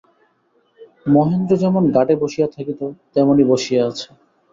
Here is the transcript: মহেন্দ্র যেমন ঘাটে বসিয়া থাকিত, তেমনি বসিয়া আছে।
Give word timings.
মহেন্দ্র 1.07 1.53
যেমন 1.63 1.83
ঘাটে 1.95 2.13
বসিয়া 2.21 2.47
থাকিত, 2.47 2.81
তেমনি 3.13 3.43
বসিয়া 3.51 3.81
আছে। 3.89 4.07